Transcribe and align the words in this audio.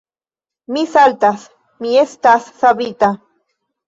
Mi 0.77 0.85
saltas: 0.93 1.43
mi 1.85 1.91
estas 2.05 2.47
savita. 2.63 3.11